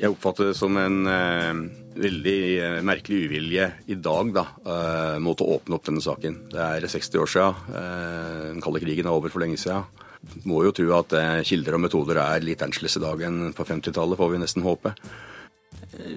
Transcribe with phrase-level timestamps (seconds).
[0.00, 1.58] Jeg oppfatter det som en eh,
[2.00, 6.38] veldig eh, merkelig uvilje i dag da, eh, mot å åpne opp denne saken.
[6.54, 7.74] Det er 60 år siden.
[8.54, 9.84] Den kalde krigen er over for lenge siden.
[10.48, 11.12] Må jo tro at
[11.48, 14.94] kilder og metoder er litt annerledes i dag enn på 50-tallet, får vi nesten håpe.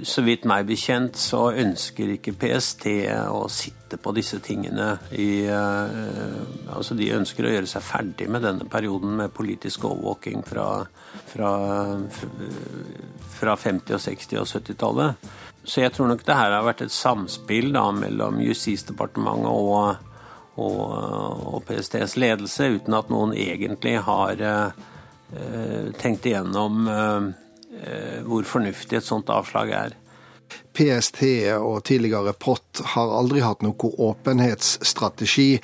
[0.04, 2.86] Så vidt meg bekjent så ønsker ikke PST
[3.32, 8.44] å sitte på disse tingene i uh, Altså de ønsker å gjøre seg ferdig med
[8.46, 10.68] denne perioden med politisk overvåking fra,
[11.30, 11.52] fra,
[13.38, 15.28] fra 50-, og 60- og 70-tallet.
[15.64, 20.10] Så jeg tror nok det her har vært et samspill da mellom Justisdepartementet og,
[20.58, 20.82] og,
[21.54, 24.84] og, PSTs ledelse, uten at noen egentlig har uh,
[26.02, 27.43] tenkt igjennom Eh,
[28.24, 29.98] hvor fornuftig et sånt avslag er.
[30.74, 31.22] PST
[31.58, 35.60] og tidligere POT har aldri hatt noen åpenhetsstrategi.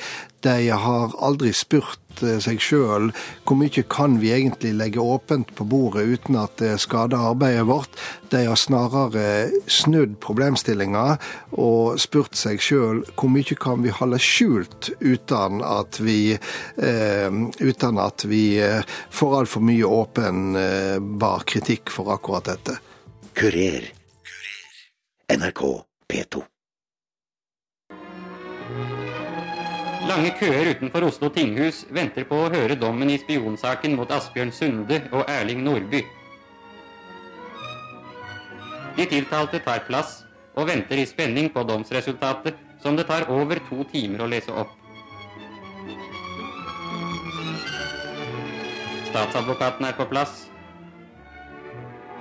[0.46, 2.09] De har aldri spurt eh,
[2.44, 3.10] seg sjøl
[3.48, 7.98] hvor mye kan vi egentlig legge åpent på bordet uten at det skader arbeidet vårt.
[8.30, 11.06] De har snarere snudd problemstillinga
[11.58, 18.02] og spurt seg sjøl hvor mye kan vi holde skjult uten at vi, eh, uten
[18.02, 22.80] at vi eh, får altfor mye åpenbar kritikk for akkurat dette.
[23.34, 23.92] Kurer.
[25.30, 25.62] NRK
[26.10, 26.44] P2.
[30.10, 35.04] Lange køer utenfor Oslo tinghus venter på å høre dommen i spionsaken mot Asbjørn Sunde
[35.14, 36.00] og Erling Nordby.
[38.98, 40.24] De tiltalte tar plass
[40.58, 44.72] og venter i spenning på domsresultatet, som det tar over to timer å lese opp.
[49.12, 50.48] Statsadvokaten er på plass.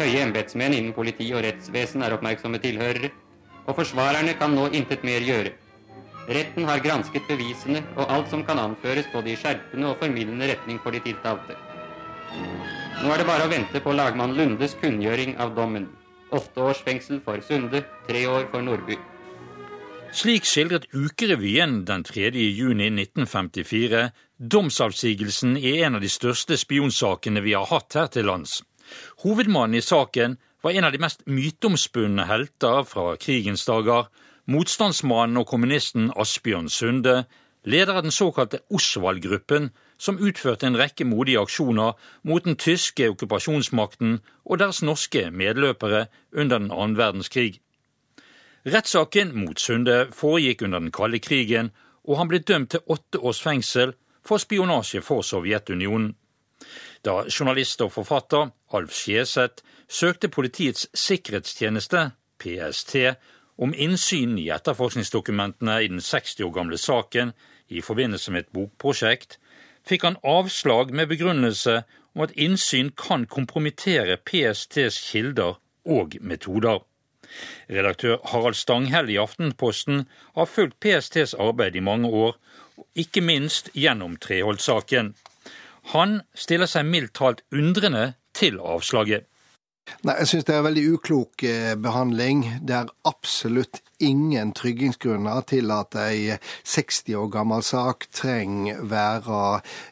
[0.02, 3.14] Høye embetsmenn innen politi og rettsvesen er oppmerksomme tilhørere,
[3.64, 5.55] og forsvarerne kan nå intet mer gjøre.
[6.29, 10.81] Retten har gransket bevisene og alt som kan anføres både i skjerpende og formildende retning
[10.85, 11.57] for de tiltalte.
[12.98, 15.89] Nå er det bare å vente på lagmann Lundes kunngjøring av dommen.
[16.35, 18.98] Åtte års fengsel for Sunde, tre år for Nordby.
[20.13, 22.31] Slik skildret Ukerevyen den 3.
[22.33, 24.08] juni 1954
[24.39, 28.63] domsavsigelsen i en av de største spionsakene vi har hatt her til lands.
[29.25, 34.08] Hovedmannen i saken var en av de mest myteomspunne helter fra krigens dager,
[34.48, 37.27] Motstandsmannen og kommunisten Asbjørn Sunde,
[37.69, 44.20] leder av den såkalte Osvald-gruppen, som utførte en rekke modige aksjoner mot den tyske okkupasjonsmakten
[44.47, 47.58] og deres norske medløpere under den annen verdenskrig.
[48.64, 51.70] Rettssaken mot Sunde foregikk under den kalde krigen,
[52.08, 53.92] og han ble dømt til åtte års fengsel
[54.25, 56.14] for spionasje for Sovjetunionen.
[57.05, 62.97] Da journalist og forfatter Alf Skjeseth søkte Politiets sikkerhetstjeneste, PST,
[63.58, 67.33] om innsyn i etterforskningsdokumentene i den 60 år gamle saken
[67.69, 69.39] i forbindelse med et bokprosjekt,
[69.86, 71.83] fikk han avslag med begrunnelse
[72.14, 75.58] om at innsyn kan kompromittere PSTs kilder
[75.89, 76.85] og metoder.
[77.69, 82.39] Redaktør Harald Stanghell i Aftenposten har fulgt PSTs arbeid i mange år,
[82.96, 85.13] ikke minst gjennom Treholt-saken.
[85.92, 89.27] Han stiller seg mildt talt undrende til avslaget.
[90.07, 92.45] Nei, Jeg syns det er en veldig uklok eh, behandling.
[92.63, 99.41] Det er absolutt ingen tryggingsgrunner til at ei 60 år gammel sak trenger være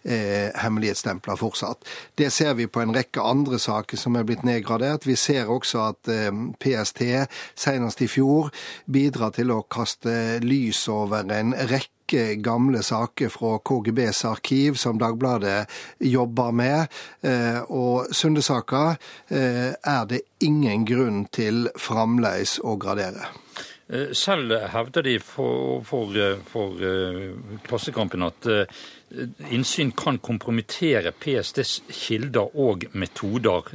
[0.05, 1.83] eh, hemmelighetsstempla fortsatt.
[2.19, 5.09] Det ser vi på en rekke andre saker som er blitt nedgradert.
[5.09, 6.31] Vi ser også at eh,
[6.63, 7.03] PST
[7.59, 8.53] senest i fjor
[8.87, 14.99] bidrar til å kaste lys over en rekke rekke gamle saker fra KGBs arkiv som
[14.99, 15.67] Dagbladet
[15.99, 16.87] jobber med.
[17.23, 18.97] Eh, og Sunde-saka
[19.29, 23.27] eh, er det ingen grunn til fremdeles å gradere.
[23.89, 26.15] Eh, selv hevder de for, for,
[26.51, 26.79] for
[27.67, 28.47] Klassekampen at
[29.51, 33.71] innsyn kan kompromittere PSTs kilder og metoder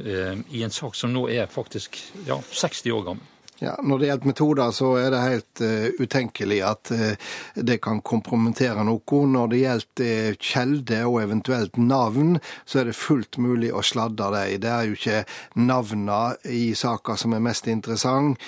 [0.52, 3.31] i en sak som nå er faktisk ja, 60 år gammel.
[3.62, 8.00] Ja, Når det gjelder metoder, så er det helt uh, utenkelig at uh, det kan
[8.02, 9.20] kompromittere noe.
[9.30, 14.32] Når det gjelder uh, kjelde og eventuelt navn, så er det fullt mulig å sladde
[14.34, 14.58] dem.
[14.64, 15.22] Det er jo ikke
[15.62, 16.20] navnene
[16.50, 18.40] i saka som er mest interessant.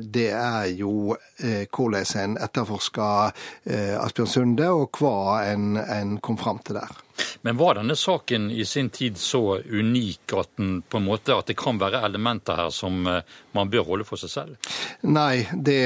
[0.00, 3.32] det er jo hvordan en etterforsker
[4.00, 7.00] Asbjørn Sunde, og hva en, en kom fram til der.
[7.42, 11.50] Men var denne saken i sin tid så unik at, den, på en måte, at
[11.50, 13.22] det kan være elementer her som eh,
[13.56, 14.72] man bør holde for seg selv?
[15.06, 15.80] Nei, det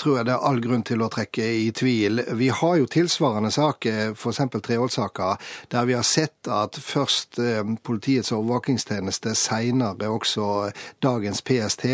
[0.00, 2.22] tror jeg det er all grunn til å trekke i tvil.
[2.38, 4.42] Vi har jo tilsvarende saker, f.eks.
[4.56, 5.34] Treholt-saka,
[5.72, 10.70] der vi har sett at først eh, Politiets overvåkingstjeneste, seinere også
[11.04, 11.86] dagens PST,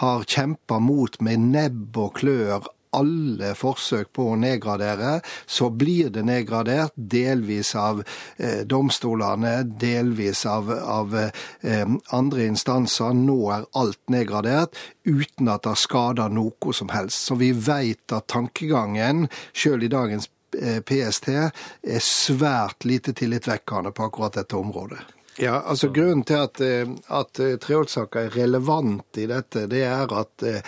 [0.00, 6.24] har kjempa mot med nebb og klør alle forsøk på å nedgradere, så blir det
[6.28, 6.94] nedgradert.
[6.94, 8.02] Delvis av
[8.36, 13.16] eh, domstolene, delvis av, av eh, andre instanser.
[13.16, 17.28] Nå er alt nedgradert uten at det skader noe som helst.
[17.28, 24.08] Så vi vet at tankegangen, sjøl i dagens eh, PST, er svært lite tillitvekkende på
[24.08, 25.13] akkurat dette området.
[25.38, 30.12] Ja, altså Grunnen til at, eh, at eh, Treholt-saka er relevant i dette, det er
[30.14, 30.60] at, eh,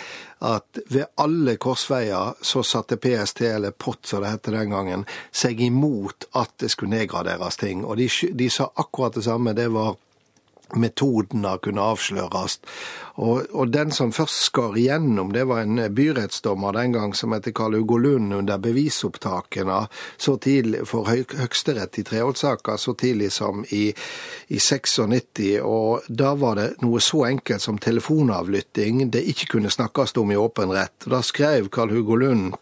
[0.43, 5.61] at ved alle korsveier så satte PST, eller POT som det het den gangen, seg
[5.63, 7.85] imot at det skulle nedgraderes ting.
[7.85, 9.55] Og de, de sa akkurat det samme.
[9.55, 9.95] Det var
[10.75, 12.59] metodene kunne avsløres.
[13.17, 17.55] Og, og, den som først skar igjennom, det var en byrettsdommer den gang som heter
[17.55, 19.79] Karl Ugo Lund under bevisopptakene
[20.17, 23.89] så tidlig for Høyesterett i Treholt-saka så tidlig som i,
[24.53, 25.57] i 96.
[25.65, 30.39] Og da var det noe så enkelt som telefonavlytting det ikke kunne snakkes om i
[30.39, 31.09] åpen rett.
[31.09, 32.55] Da skrev Karl Hugo Lund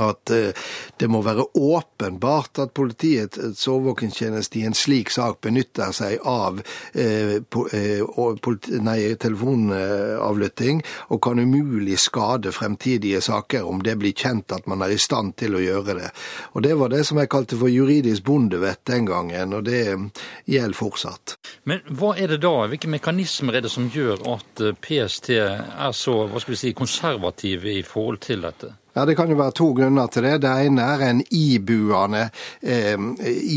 [0.00, 0.52] at eh,
[0.96, 6.62] det må være åpenbart at politiets overvåkingstjeneste i en slik sak benytter seg av
[6.94, 14.68] eh, eh, nei, telefonavlytting, og kan umulig skade fremtidige saker om det blir kjent at
[14.70, 16.10] man er i stand til å gjøre det.
[16.52, 19.84] Og Det var det som jeg kalte for juridisk bondevett den gangen, og det
[20.46, 21.36] gjelder fortsatt.
[21.68, 26.22] Men hva er det da, hvilke mekanismer er det som gjør at PST er så
[26.28, 28.76] hva skal vi si, konservative i forhold til dette?
[28.94, 30.42] Ja, Det kan jo være to grunner til det.
[30.42, 32.30] Det ene er en ibuende,
[32.62, 32.98] eh,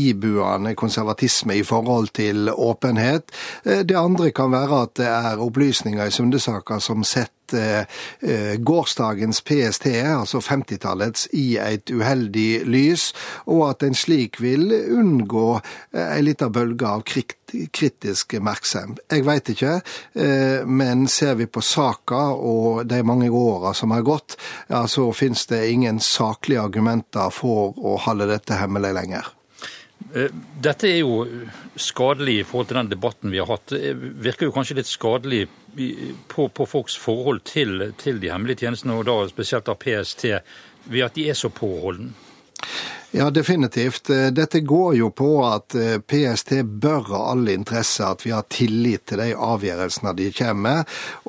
[0.08, 3.22] ibuende konservatisme i forhold til åpenhet.
[3.64, 7.84] Eh, det andre kan være at det er opplysninger i Sundesaker som setter Eh,
[8.20, 13.12] eh, gårsdagens PST, altså 50-tallets, i et uheldig lys,
[13.46, 15.60] og at en slik vil unngå
[15.92, 19.02] ei lita bølge av kritisk merksomhet.
[19.12, 19.80] Jeg veit ikke,
[20.14, 24.36] eh, men ser vi på saka og de mange åra som har gått,
[24.68, 29.35] ja, så finnes det ingen saklige argumenter for å holde dette hemmelig lenger.
[30.12, 31.24] Dette er jo
[31.80, 33.72] skadelig i forhold til den debatten vi har hatt.
[33.72, 33.94] Det
[34.24, 35.46] virker jo kanskje litt skadelig
[36.30, 40.28] på, på folks forhold til, til, de hemmelige tjenestene, og da spesielt av PST,
[40.86, 42.14] ved at de er så påholdne?
[43.16, 44.10] Ja, definitivt.
[44.32, 49.06] Dette går jo på at eh, PST bør ha all interesse at vi har tillit
[49.08, 50.82] til de avgjørelsene de kommer.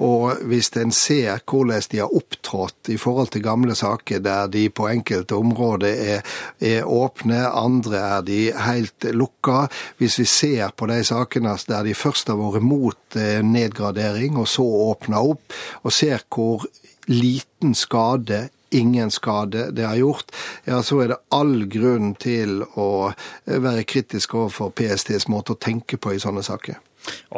[0.03, 4.65] Og hvis en ser hvordan de har opptrådt i forhold til gamle saker der de
[4.67, 9.69] på enkelte områder er, er åpne, andre er de helt lukka.
[9.95, 14.51] Hvis vi ser på de sakene der de først har vært mot eh, nedgradering og
[14.51, 15.55] så åpna opp,
[15.87, 16.67] og ser hvor
[17.07, 20.33] liten skade ingen skade det har gjort,
[20.65, 23.11] ja, så er det all grunn til å
[23.45, 26.81] være kritisk overfor PSTs måte å tenke på i sånne saker.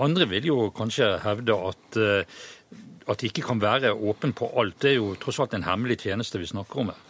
[0.01, 2.39] Andre vil jo kanskje hevde at, eh,
[3.09, 4.79] at det ikke kan være åpen på alt.
[4.81, 7.05] Det er jo tross alt en hemmelig tjeneste vi snakker om her.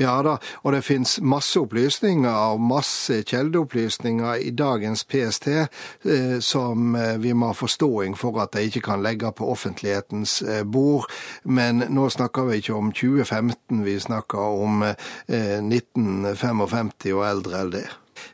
[0.00, 6.96] Ja da, og det finnes masse opplysninger og masse kildeopplysninger i dagens PST eh, som
[6.96, 11.08] eh, vi må ha forståing for at de ikke kan legge på offentlighetens eh, bord.
[11.44, 17.74] Men nå snakker vi ikke om 2015, vi snakker om eh, 1955 og eldre enn
[17.76, 17.88] det.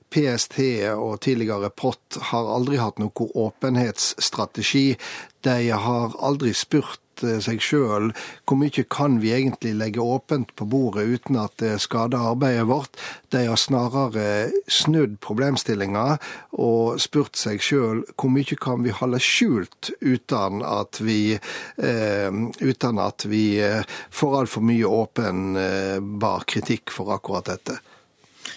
[0.09, 0.59] PST
[0.97, 4.97] og tidligere POT har aldri hatt noe åpenhetsstrategi.
[5.45, 7.01] De har aldri spurt
[7.45, 8.11] seg sjøl
[8.49, 12.97] hvor mye kan vi egentlig legge åpent på bordet uten at det skader arbeidet vårt.
[13.33, 16.19] De har snarere snudd problemstillinga
[16.59, 23.03] og spurt seg sjøl hvor mye kan vi holde skjult uten at vi, eh, uten
[23.03, 27.79] at vi eh, får altfor mye åpenbar kritikk for akkurat dette.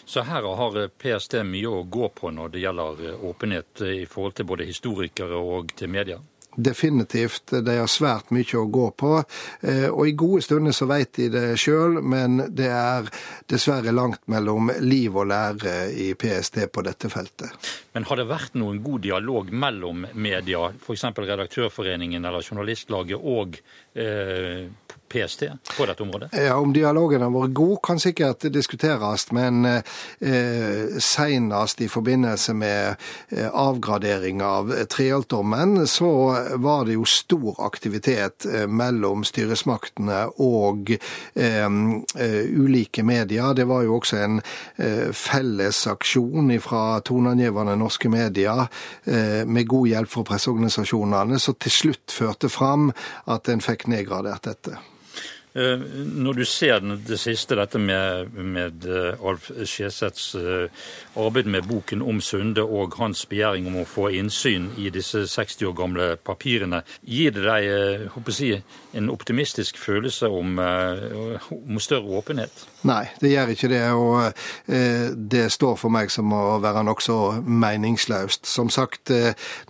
[0.05, 4.47] Så her har PST mye å gå på når det gjelder åpenhet i forhold til
[4.49, 6.19] både historikere og til media?
[6.55, 7.53] Definitivt.
[7.65, 9.13] De har svært mye å gå på.
[9.61, 13.09] Eh, og i gode stunder så vet de det sjøl, men det er
[13.51, 17.71] dessverre langt mellom liv og lære i PST på dette feltet.
[17.95, 21.07] Men har det vært noen god dialog mellom media, f.eks.
[21.21, 23.57] Redaktørforeningen eller Journalistlaget, og
[23.93, 24.67] eh,
[25.11, 26.31] PST på dette området?
[26.37, 29.27] Ja, Om dialogen har vært god, kan sikkert diskuteres.
[29.35, 32.95] Men eh, senest i forbindelse med
[33.29, 36.11] eh, avgradering av Treholt-dommen, så
[36.55, 43.53] var det jo stor aktivitet eh, mellom styresmaktene og eh, eh, ulike medier.
[43.57, 48.67] Det var jo også en eh, felles aksjon fra toneangivende norske medier
[49.45, 52.89] med god hjelp fra presseorganisasjonene, som til slutt førte fram
[53.31, 54.79] at en fikk nedgradert dette.
[55.53, 55.79] Eh,
[56.15, 60.85] når du ser det siste, dette med, med eh, Alf Skjeseths eh,
[61.19, 65.67] arbeid med boken om Sunde og hans begjæring om å få innsyn i disse 60
[65.67, 68.61] år gamle papirene, gir det deg jeg,
[68.95, 72.63] en optimistisk følelse om, om større åpenhet?
[72.87, 73.81] Nei, det gjør ikke det.
[73.93, 78.47] Og det står for meg som å være nokså meningsløst.
[78.49, 79.11] Som sagt,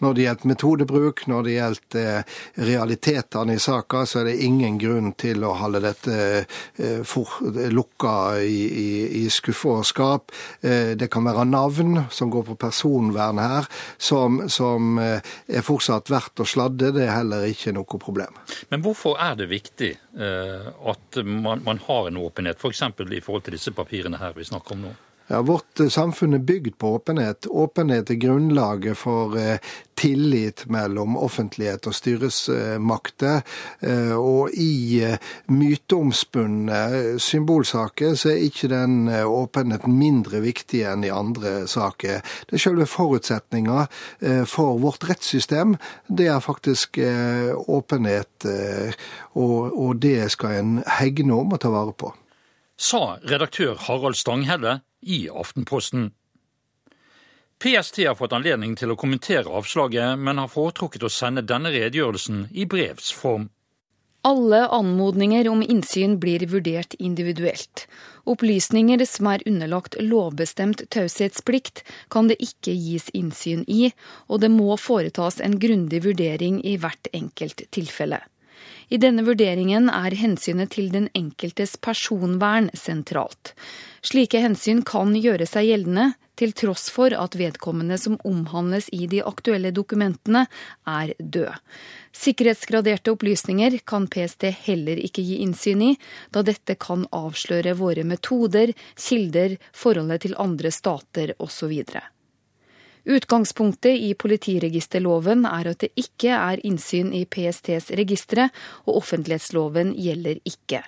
[0.01, 2.37] når det gjelder metodebruk, når det gjelder
[2.71, 7.41] realitetene i saka, så er det ingen grunn til å holde dette eh, for,
[7.71, 8.89] lukka i, i,
[9.21, 10.33] i skuffe og skap.
[10.61, 16.11] Eh, det kan være navn som går på personvern her, som, som eh, er fortsatt
[16.11, 16.93] verdt å sladde.
[16.95, 18.39] Det er heller ikke noe problem.
[18.71, 22.83] Men hvorfor er det viktig at man, man har en åpenhet, f.eks.
[22.97, 24.91] For i forhold til disse papirene her vi snakker om nå?
[25.31, 27.47] Ja, Vårt eh, samfunn er bygd på åpenhet.
[27.47, 29.61] Åpenhet er grunnlaget for eh,
[29.95, 33.39] tillit mellom offentlighet og styresmakter.
[33.79, 34.99] Eh, og i
[35.47, 36.81] myteomspunne
[37.23, 42.19] symbolsaker så er ikke den åpenheten mindre viktig enn i andre saker.
[42.49, 43.85] Det er selve forutsetninga
[44.51, 45.77] for vårt rettssystem.
[46.11, 48.49] Det er faktisk åpenhet,
[49.39, 52.11] og det skal en hegne om og ta vare på
[52.81, 56.11] sa redaktør Harald Stanghelle i Aftenposten.
[57.61, 62.47] PST har fått anledning til å kommentere avslaget, men har foretrukket å sende denne redegjørelsen
[62.57, 63.51] i brevs form.
[64.25, 67.87] Alle anmodninger om innsyn blir vurdert individuelt.
[68.29, 71.81] Opplysninger som er underlagt lovbestemt taushetsplikt,
[72.13, 73.89] kan det ikke gis innsyn i,
[74.29, 78.21] og det må foretas en grundig vurdering i hvert enkelt tilfelle.
[78.91, 83.53] I denne vurderingen er hensynet til den enkeltes personvern sentralt.
[84.03, 86.09] Slike hensyn kan gjøre seg gjeldende
[86.41, 90.43] til tross for at vedkommende som omhandles i de aktuelle dokumentene,
[90.83, 91.55] er død.
[92.17, 95.91] Sikkerhetsgraderte opplysninger kan PST heller ikke gi innsyn i,
[96.35, 101.77] da dette kan avsløre våre metoder, kilder, forholdet til andre stater osv.
[103.01, 108.49] Utgangspunktet i politiregisterloven er at det ikke er innsyn i PSTs registre,
[108.85, 110.83] og offentlighetsloven gjelder ikke.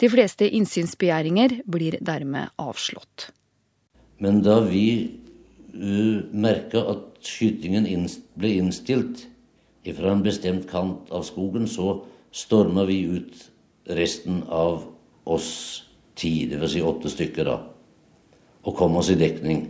[0.00, 3.28] De fleste innsynsbegjæringer blir dermed avslått.
[4.24, 4.86] Men da vi
[5.74, 7.84] uh, merka at skytingen
[8.40, 9.26] ble innstilt
[9.84, 11.98] fra en bestemt kant av skogen, så
[12.32, 13.36] storma vi ut
[13.96, 14.86] resten av
[15.28, 15.50] oss
[16.16, 16.72] ti, dvs.
[16.72, 17.58] Si åtte stykker, da,
[18.64, 19.66] og kom oss i dekning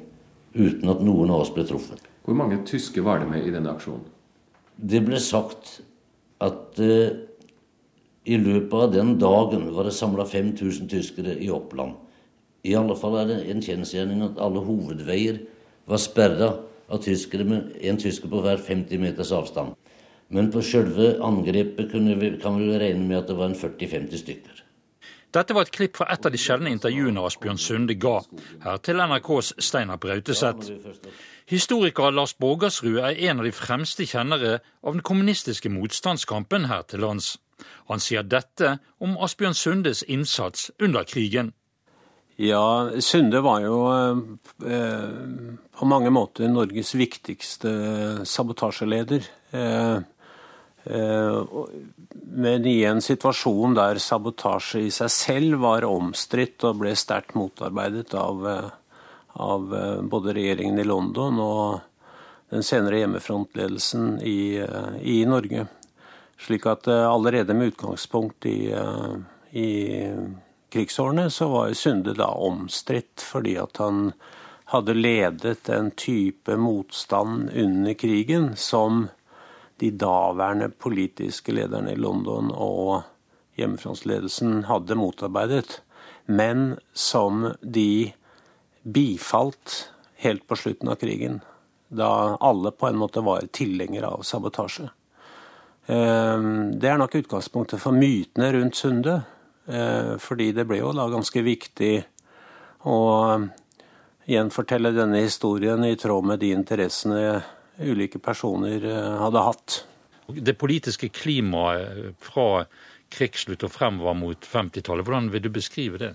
[0.55, 2.03] uten at noen av oss ble truffet.
[2.27, 4.07] Hvor mange tyske var det med i denne aksjonen?
[4.77, 5.81] Det ble sagt
[6.41, 7.17] at eh,
[8.29, 11.97] i løpet av den dagen var det samla 5000 tyskere i Oppland.
[12.65, 15.41] I alle fall er det en kjensgjerning at alle hovedveier
[15.89, 16.51] var sperra
[16.91, 19.77] av tyskere med en tysker på hver 50 meters avstand.
[20.31, 24.61] Men på sjølve angrepet vi, kan vi regne med at det var en 40-50 stykker.
[25.31, 28.17] Dette var et klipp fra et av de sjeldne intervjuene Asbjørn Sunde ga,
[28.65, 30.73] her til NRKs Steinar Brauteseth.
[31.51, 37.05] Historiker Lars Borgersrud er en av de fremste kjennere av den kommunistiske motstandskampen her til
[37.07, 37.37] lands.
[37.91, 41.53] Han sier dette om Asbjørn Sundes innsats under krigen.
[42.41, 44.23] Ja, Sunde var jo eh,
[45.77, 49.29] på mange måter Norges viktigste sabotasjeleder.
[49.53, 49.99] Eh, Eh,
[50.85, 58.15] men i en situasjon der sabotasje i seg selv var omstridt og ble sterkt motarbeidet
[58.17, 58.71] av, eh,
[59.35, 61.81] av, eh, både regjeringen i London og
[62.51, 64.59] den senere hjemmefrontledelsen i,
[65.07, 65.69] i Norge.
[66.41, 68.75] Slik at allerede med utgangspunkt i,
[69.55, 69.69] i
[70.73, 74.11] krigsårene så var Sunde da omstridt fordi at han
[74.73, 79.09] hadde ledet en type motstand under krigen som
[79.81, 83.03] de daværende politiske lederne i London og
[83.61, 85.81] hjemmefrontsledelsen hadde motarbeidet,
[86.27, 88.13] men som de
[88.83, 91.41] bifalt helt på slutten av krigen.
[91.89, 94.91] Da alle på en måte var tilhengere av sabotasje.
[95.91, 99.23] Ehm, det er nok utgangspunktet for mytene rundt Sunde.
[99.67, 101.95] Eh, fordi det ble jo da ganske viktig
[102.89, 102.99] å
[104.31, 107.43] gjenfortelle denne historien i tråd med de interessene
[107.81, 109.85] ulike personer eh, hadde hatt.
[110.27, 112.65] Det politiske klimaet fra
[113.11, 116.13] krigsslutt og fremover mot 50-tallet, hvordan vil du beskrive det?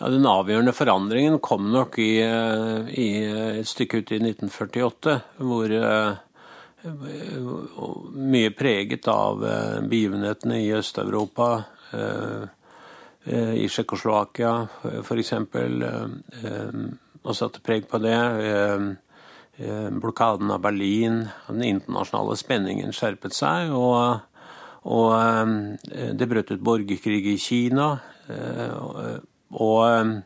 [0.00, 3.08] Ja, Den avgjørende forandringen kom nok i, eh, i
[3.60, 5.76] et stykke ut i 1948, hvor
[8.12, 9.40] mye preget av
[9.88, 11.46] begivenhetene i Øst-Europa,
[13.24, 14.50] i Tsjekkoslovakia
[15.00, 15.32] f.eks.,
[17.24, 18.18] og satte preg på det.
[19.56, 23.74] Eh, blokaden av Berlin, den internasjonale spenningen skjerpet seg.
[23.74, 24.20] Og,
[24.84, 27.92] og det brøt ut borgerkrig i Kina.
[29.54, 30.16] Og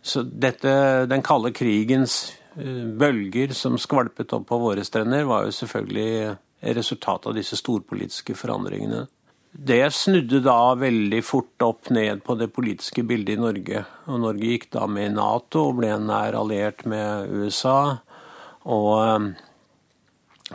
[0.00, 0.72] så dette,
[1.10, 2.22] den kalde krigens
[2.54, 6.36] bølger som skvalpet opp på våre strender, var jo selvfølgelig
[6.76, 9.06] resultatet av disse storpolitiske forandringene.
[9.50, 13.82] Det snudde da veldig fort opp ned på det politiske bildet i Norge.
[14.06, 17.98] Og Norge gikk da med i Nato og ble nær alliert med USA.
[18.68, 19.30] Og um,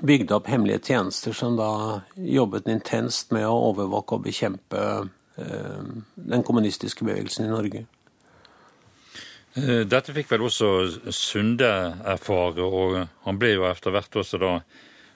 [0.01, 1.71] bygde opp hemmelige tjenester som da
[2.15, 7.85] jobbet intenst med å overvåke og bekjempe um, den kommunistiske bevegelsen i Norge.
[9.55, 10.69] Eh, dette fikk vel også
[11.15, 11.71] Sunde
[12.03, 14.57] erfare, og han ble jo etter hvert også da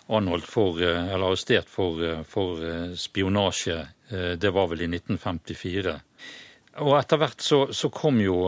[0.09, 3.87] anholdt for, eh, eller arrestert for, eh, for eh, spionasje.
[4.09, 6.01] Det var vel i 1954.
[6.79, 8.47] Og etter hvert så, så kom jo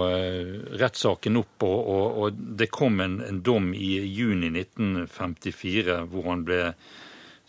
[0.80, 6.46] rettssaken opp, og, og, og det kom en, en, dom i juni 1954 hvor han
[6.48, 6.62] ble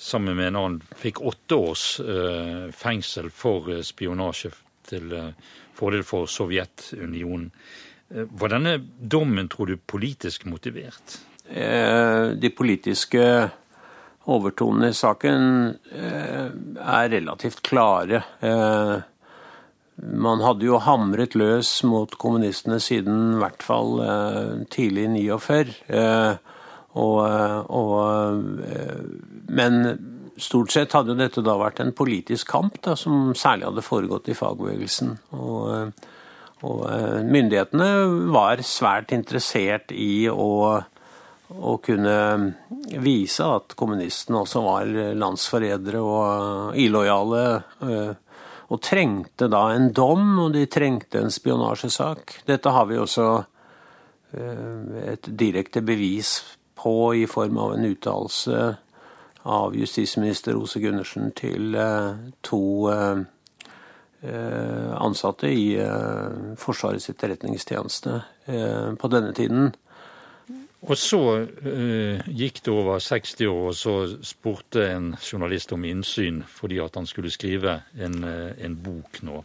[0.03, 4.51] sammen med en annen fikk åtte års uh, fengsel for spionasje
[4.89, 5.29] til uh,
[5.79, 7.53] fordel for Sovjetunionen.
[8.11, 11.21] Uh, var denne dommen, tror du, politisk motivert?
[11.53, 13.21] de politiske
[14.31, 15.47] overtonene i saken
[15.91, 18.23] eh, er relativt klare.
[18.41, 18.95] Eh,
[19.97, 25.77] man hadde jo hamret løs mot kommunistene siden i hvert fall eh, tidlig 49.
[26.93, 27.21] Og,
[27.73, 28.41] og,
[29.49, 29.77] men
[30.37, 34.37] stort sett hadde dette da vært en politisk kamp da, som særlig hadde foregått i
[34.37, 35.15] fagbevegelsen.
[35.33, 36.03] Og,
[36.69, 36.83] og
[37.25, 37.89] myndighetene
[38.35, 40.83] var svært interessert i å
[41.53, 42.17] å kunne
[43.03, 47.43] vise at kommunistene også var landsforrædere og illojale.
[48.63, 52.43] Eh, og trengte da en dom, og de trengte en spionasjesak.
[52.47, 53.45] Dette har vi også
[54.33, 58.77] eh, et direkte bevis på i form av en uttalelse
[59.43, 62.63] av justisminister Rose Gundersen til eh, to
[64.23, 65.75] ansatte i
[66.55, 68.21] Forsvarets etterretningstjeneste
[68.95, 69.73] på denne tiden.
[70.83, 73.95] Og så uh, gikk det over 60 år, og så
[74.27, 79.45] spurte en journalist om innsyn fordi at han skulle skrive en, uh, en bok nå.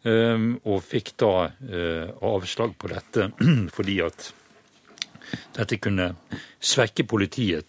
[0.00, 3.26] Um, og fikk da uh, avslag på dette
[3.76, 4.30] fordi at
[5.58, 6.12] dette kunne
[6.56, 7.66] svekke politiet.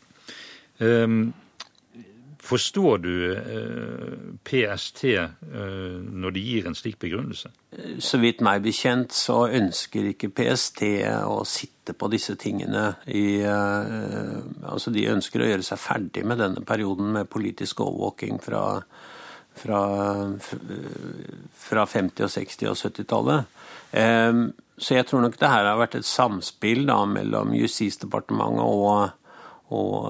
[0.80, 1.34] Um,
[2.42, 5.30] Forstår du eh, PST eh,
[6.02, 7.52] når de gir en slik begrunnelse?
[8.02, 10.82] Så vidt meg bekjent så ønsker ikke PST
[11.22, 16.42] å sitte på disse tingene i eh, Altså de ønsker å gjøre seg ferdig med
[16.42, 18.66] denne perioden med politisk overvåking fra,
[19.62, 19.82] fra,
[21.62, 23.58] fra 50-, og 60- og 70-tallet.
[24.82, 29.12] Så jeg tror nok det her har vært et samspill da, mellom Justisdepartementet og
[29.72, 30.08] og,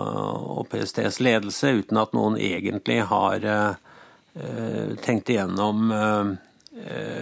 [0.58, 6.32] og PSTs ledelse, uten at noen egentlig har uh, tenkt igjennom uh,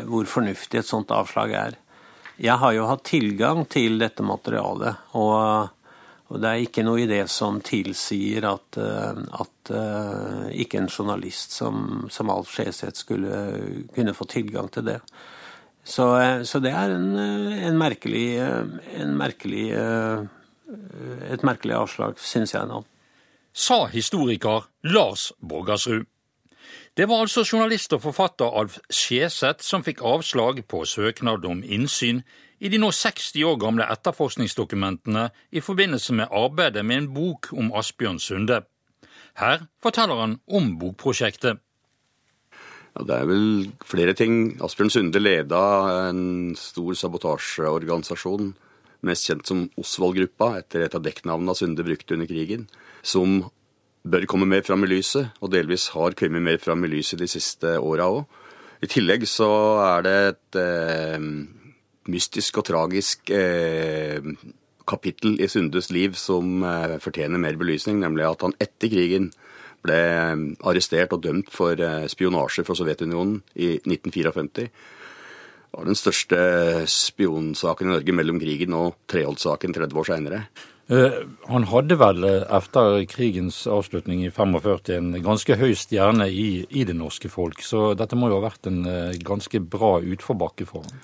[0.07, 1.77] hvor fornuftig et sånt avslag er.
[2.39, 5.73] Jeg har jo hatt tilgang til dette materialet, og,
[6.29, 9.71] og det er ikke noe i det som tilsier at, at
[10.55, 13.41] ikke en journalist som, som Alf Skjeseth skulle
[13.91, 14.99] kunne få tilgang til det.
[15.83, 16.07] Så,
[16.47, 18.27] så det er en, en merkelig,
[19.01, 19.65] en merkelig
[21.29, 22.83] et merkelig avslag, syns jeg nå.
[23.53, 26.05] Sa historiker Lars Borgersrud.
[26.93, 32.21] Det var altså journalist og forfatter Alf Skjeseth som fikk avslag på søknad om innsyn
[32.59, 37.71] i de nå 60 år gamle etterforskningsdokumentene i forbindelse med arbeidet med en bok om
[37.73, 38.61] Asbjørn Sunde.
[39.39, 41.61] Her forteller han om bokprosjektet.
[42.97, 43.45] Ja, det er vel
[43.85, 44.57] flere ting.
[44.61, 45.61] Asbjørn Sunde leda
[46.09, 48.51] en stor sabotasjeorganisasjon
[49.05, 52.67] mest kjent som Osvald-gruppa, etter et av dekknavnene Sunde brukte under krigen,
[53.01, 53.43] som
[54.09, 57.27] bør komme mer fram i lyset, og delvis har kommet mer fram i lyset de
[57.29, 58.23] siste åra òg.
[58.79, 59.49] I tillegg så
[59.83, 61.25] er det et eh,
[62.09, 64.23] mystisk og tragisk eh,
[64.89, 69.29] kapittel i Sundes liv som eh, fortjener mer belysning, nemlig at han etter krigen
[69.85, 74.71] ble eh, arrestert og dømt for eh, spionasje for Sovjetunionen i 1954
[75.75, 76.39] var den største
[76.89, 80.41] spionsaken i Norge mellom krigen og Treholt-saken 30 år seinere.
[80.89, 86.63] Uh, han hadde vel eh, etter krigens avslutning i 45 en ganske høy stjerne i,
[86.65, 90.65] i, det norske folk, så dette må jo ha vært en uh, ganske bra utforbakke
[90.65, 91.03] for ham.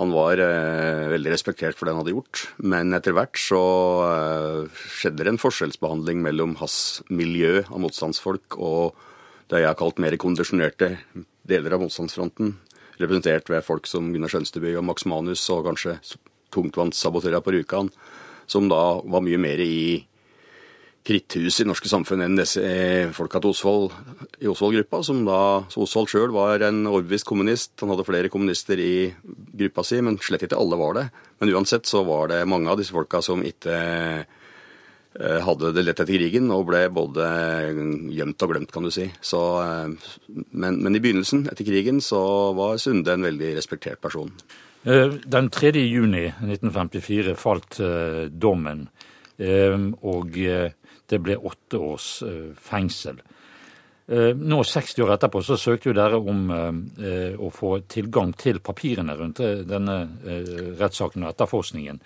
[0.00, 3.60] Han var uh, veldig respektert for det han hadde gjort, men etter hvert så
[4.72, 8.96] skjedde det en forskjellsbehandling mellom hans miljø av motstandsfolk og
[9.52, 10.94] det jeg har kalt mer kondisjonerte
[11.46, 12.56] deler av motstandsfronten
[13.00, 15.98] representert ved folk som Gunnar Skjønsteby og Max Manus og kanskje
[16.54, 17.90] tungtvannssabotører på Rjukan,
[18.46, 20.04] som da var mye mer i,
[21.06, 22.62] kritthus i norske samfunn enn disse
[23.14, 23.92] folka til Osvold
[24.42, 25.38] i Osvold-gruppa, som da
[25.70, 27.74] så Osvold sjøl var en overbevist kommunist.
[27.82, 31.06] Han hadde flere kommunister i gruppa si, men slett ikke alle var det.
[31.40, 34.35] Men uansett så var det mange av disse folka som ikke eh,
[35.18, 37.26] hadde det lett etter krigen, og ble både
[38.12, 39.08] gjemt og glemt, kan du si.
[39.24, 40.10] Så, eh,
[40.52, 42.20] men, men, i begynnelsen, etter krigen, så
[42.58, 44.32] var Sunde en veldig respektert person.
[44.86, 45.72] Den 3.
[45.82, 47.80] juni 1954 falt
[48.38, 48.84] dommen,
[50.06, 50.36] og
[51.10, 53.20] det ble åtte års eh, fengsel.
[54.06, 58.60] Eh, nå 60 år etterpå så søkte jo dere om eh, å få tilgang til
[58.64, 59.96] papirene rundt denne
[60.78, 62.00] rettssaken og etterforskningen.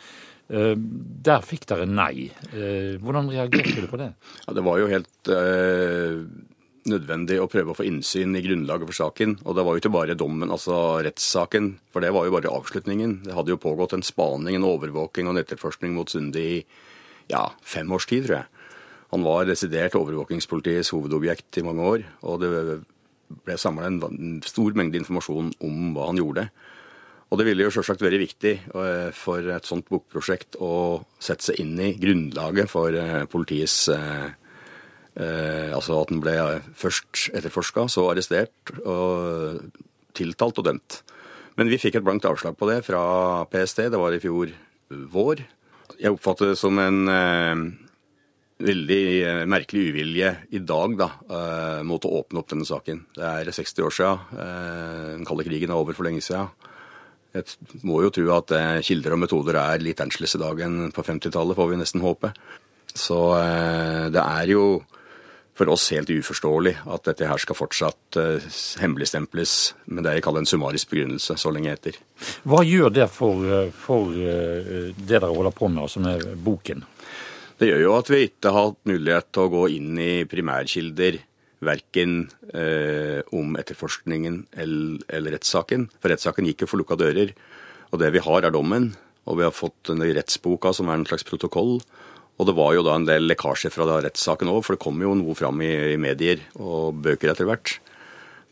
[0.50, 2.26] Der fikk dere nei.
[2.50, 4.08] Hvordan reagerte du på det?
[4.46, 6.16] Ja, det var jo helt eh,
[6.88, 9.36] nødvendig å prøve å få innsyn i grunnlaget for saken.
[9.44, 13.20] Og det var jo ikke bare dommen, altså rettssaken, for det var jo bare avslutningen.
[13.26, 16.56] Det hadde jo pågått en spaning, en overvåking og en etterforskning mot Sunde i
[17.30, 18.64] ja, fem års tid, tror jeg.
[19.10, 22.50] Han var desidert overvåkingspolitiets hovedobjekt i mange år, og det
[23.46, 26.48] ble samla en stor mengde informasjon om hva han gjorde.
[27.30, 30.72] Og det ville jo selvsagt være viktig eh, for et sånt bokprosjekt å
[31.22, 34.30] sette seg inn i grunnlaget for eh, politiets eh,
[35.20, 36.32] Altså at den ble
[36.78, 39.58] først etterforska, så arrestert, og
[40.16, 40.96] tiltalt og dømt.
[41.58, 43.02] Men vi fikk et blankt avslag på det fra
[43.50, 43.82] PST.
[43.92, 44.54] Det var i fjor
[45.12, 45.42] vår.
[45.98, 47.02] Jeg oppfatter det som en
[48.64, 49.02] veldig
[49.50, 51.10] merkelig uvilje i dag da,
[51.84, 53.02] mot å åpne opp denne saken.
[53.18, 54.24] Det er 60 år siden.
[55.18, 56.54] Den kalde krigen er over for lenge siden.
[57.34, 58.52] Jeg må jo tro at
[58.86, 62.32] kilder og metoder er litt annerledes i dag enn på 50-tallet, får vi nesten håpe.
[62.90, 63.18] Så
[64.10, 64.64] det er jo
[65.54, 68.18] for oss helt uforståelig at dette her skal fortsatt
[68.80, 69.52] hemmeligstemples
[69.92, 71.98] med det jeg kaller en summarisk begrunnelse så lenge etter.
[72.48, 73.44] Hva gjør det for,
[73.78, 76.82] for det dere holder på med, altså med boken?
[77.60, 81.20] Det gjør jo at vi ikke har hatt mulighet til å gå inn i primærkilder,
[81.64, 85.88] verken eh, om etterforskningen eller, eller rettssaken.
[86.00, 87.34] For rettssaken gikk jo for lukka dører.
[87.90, 88.92] Og det vi har, er dommen.
[89.28, 91.78] Og vi har fått denne rettsboka, som er en slags protokoll.
[92.40, 95.12] Og det var jo da en del lekkasjer fra rettssaken òg, for det kom jo
[95.18, 97.76] noe fram i, i, medier og bøker etter hvert.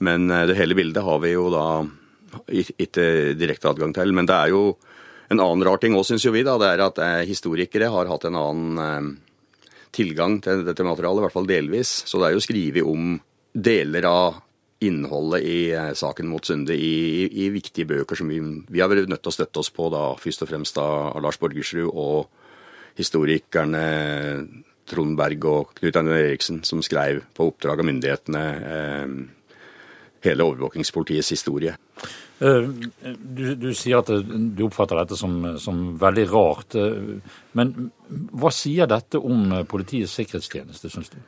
[0.04, 1.68] Men eh, det hele bildet har vi jo da
[2.52, 3.08] ikke
[3.40, 4.12] direkte adgang til.
[4.12, 4.76] Men det er jo
[5.32, 8.12] en annen rar ting òg, syns jo vi, da, det er at eh, historikere har
[8.12, 9.08] hatt en annen eh,
[9.94, 11.92] tilgang til dette materialet, i hvert fall delvis.
[12.08, 13.16] Så det er jo skrevet om
[13.54, 14.42] deler av
[14.84, 18.38] innholdet i eh, saken mot Sunde i, i, viktige bøker som vi,
[18.70, 21.40] vi har vært nødt til å støtte oss på, da, først og fremst av Lars
[21.40, 22.28] Borgersrud og
[22.98, 23.82] historikerne
[24.88, 29.18] Trond Berg og Knut Einar Eriksen, som skrev på oppdrag av myndighetene eh,
[30.28, 31.74] hele overvåkingspolitiets historie.
[32.38, 32.68] Eh,
[33.18, 36.76] du, du, sier at du oppfatter dette som, som, veldig rart.
[36.78, 37.18] Eh,
[37.58, 37.74] men
[38.08, 41.18] hva sier dette om Politiets sikkerhetstjeneste, syns du?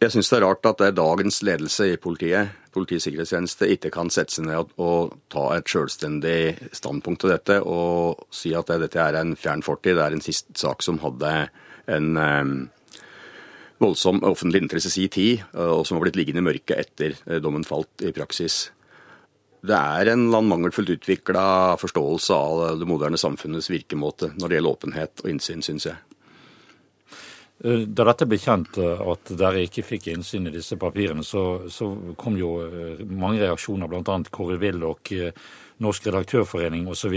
[0.00, 3.90] Jeg syns det er rart at det er dagens ledelse i politiet, Politiets sikkerhetstjeneste, ikke
[3.92, 9.00] kan sette seg ned og ta et selvstendig standpunkt til dette og si at dette
[9.00, 9.98] er en fjern fortid.
[9.98, 11.34] Det er en siste sak som hadde
[11.90, 12.54] en um,
[13.82, 18.06] voldsom offentlig interesse i tid, og som har blitt liggende i mørket etter dommen falt
[18.06, 18.70] i praksis.
[19.60, 25.24] Det er en mangelfullt utvikla forståelse av det moderne samfunnets virkemåte når det gjelder åpenhet
[25.24, 25.98] og innsyn, syns jeg.
[27.64, 31.66] Eh, da dette ble kjent eh, at dere ikke fikk innsyn i disse papirene, så,
[31.68, 34.16] så kom jo eh, mange reaksjoner, bl.a.
[34.32, 35.12] Kåre Willoch,
[35.80, 37.14] Norsk Redaktørforening osv.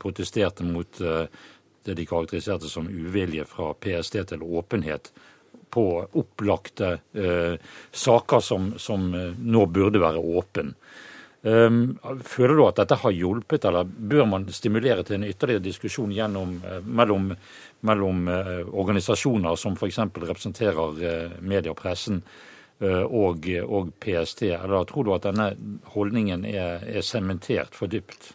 [0.00, 1.00] protesterte mot
[1.86, 5.12] det de karakteriserte som uvilje fra PST til åpenhet
[5.72, 5.84] på
[6.18, 7.56] opplagte eh,
[7.92, 10.74] saker som, som nå burde være åpen.
[11.46, 11.94] Ehm,
[12.26, 16.56] føler du at dette har hjulpet, eller bør man stimulere til en ytterligere diskusjon gjennom,
[16.66, 17.28] eh, mellom,
[17.86, 20.00] mellom eh, organisasjoner som f.eks.
[20.26, 22.22] representerer eh, media og pressen,
[22.76, 24.42] og, og, PST?
[24.52, 25.46] Eller tror du at denne
[25.94, 28.34] holdningen er sementert for dypt?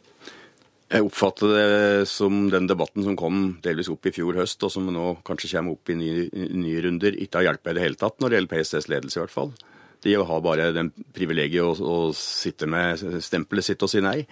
[0.89, 4.89] Jeg oppfatter det som den debatten som kom delvis opp i fjor høst, og som
[4.89, 6.26] nå kanskje kommer opp i nye,
[6.58, 9.21] nye runder, ikke har hjulpet i det hele tatt når det gjelder PSTs ledelse, i
[9.21, 9.54] hvert fall.
[10.02, 14.24] De har bare den privilegiet å, å, sitte med stempelet sitt og si nei.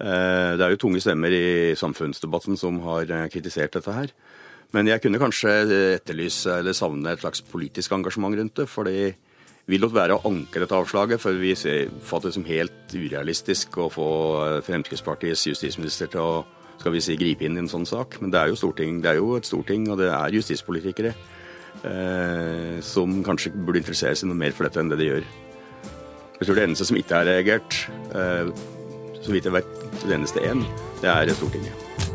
[0.00, 4.12] Eh, det er jo tunge stemmer i samfunnsdebatten som har eh, kritisert dette her.
[4.76, 5.54] Men jeg kunne kanskje
[5.96, 8.68] etterlyse eller savne et slags politisk engasjement rundt det.
[8.70, 9.16] For det
[9.70, 13.90] vil lot være å anke dette avslaget, for vi oppfatter det som helt urealistisk å
[13.92, 14.08] få
[14.44, 16.32] eh, Fremskrittspartiets justisminister til å
[16.80, 18.16] skal vi si, gripe inn i en sånn sak.
[18.22, 21.12] Men det er jo, storting, det er jo et storting, og det er justispolitikere
[21.86, 25.28] eh, som kanskje burde interessere seg noe mer for dette enn det de gjør.
[26.40, 27.82] Jeg tror det eneste som ikke har reagert,
[28.16, 28.52] eh,
[29.20, 30.64] så vidt jeg vet, det eneste én,
[31.02, 32.09] det er Stortinget.